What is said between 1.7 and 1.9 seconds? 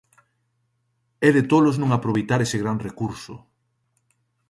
non